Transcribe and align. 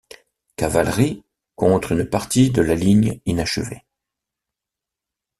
Cavalry 0.55 1.23
contre 1.55 1.91
une 1.91 2.09
partie 2.09 2.49
de 2.49 2.63
la 2.63 2.73
ligne 2.73 3.21
inachevée. 3.27 3.85